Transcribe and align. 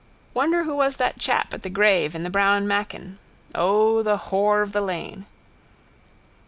Wonder 0.33 0.63
who 0.63 0.75
was 0.75 0.97
that 0.97 1.19
chap 1.19 1.53
at 1.53 1.61
the 1.61 1.69
grave 1.69 2.15
in 2.15 2.23
the 2.23 2.31
brown 2.31 2.65
macin. 2.67 3.19
O, 3.53 4.01
the 4.01 4.17
whore 4.17 4.63
of 4.63 4.71
the 4.71 4.81
lane! 4.81 5.27